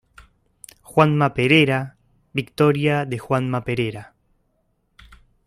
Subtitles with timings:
[0.81, 1.95] Juanma Perera,
[2.33, 4.15] victoria de Juanma Perera.